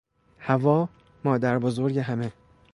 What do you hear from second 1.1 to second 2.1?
مادر بزرگ